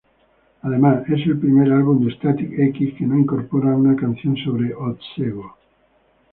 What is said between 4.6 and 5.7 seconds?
"otsego".